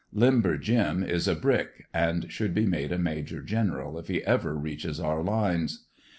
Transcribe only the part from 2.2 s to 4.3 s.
should be made a Major General if he